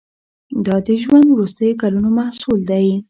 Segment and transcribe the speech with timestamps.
[0.65, 2.85] دا د ده ژوند وروستیو کلونو محصول دی.